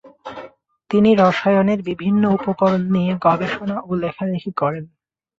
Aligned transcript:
তিনি 0.89 1.09
রসায়নের 1.15 1.79
বিভিন্ন 1.81 2.23
উপকরণ 2.37 2.81
নিয়ে 2.91 3.13
গবেষণা 3.25 3.77
ও 3.81 3.91
লেখালেখি 3.95 4.51
করেন। 4.51 4.85